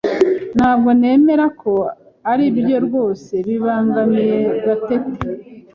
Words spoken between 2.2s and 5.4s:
aribyo rwose bibangamiye Gatete.